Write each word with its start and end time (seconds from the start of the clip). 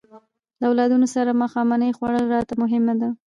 له 0.59 0.65
اولادونو 0.69 1.07
سره 1.15 1.39
ماښامنۍ 1.41 1.89
خوړل 1.97 2.25
راته 2.35 2.53
مهمه 2.63 2.93
ده. 3.01 3.09